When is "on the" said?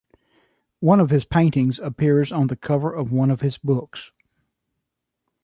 2.31-2.55